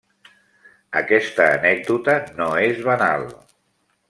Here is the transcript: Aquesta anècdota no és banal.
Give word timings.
Aquesta 1.01 1.47
anècdota 1.59 2.17
no 2.41 2.49
és 2.71 2.81
banal. 2.89 3.29